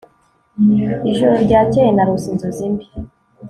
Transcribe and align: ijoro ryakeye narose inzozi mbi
ijoro 1.09 1.33
ryakeye 1.45 1.89
narose 1.93 2.27
inzozi 2.33 2.65
mbi 2.71 2.85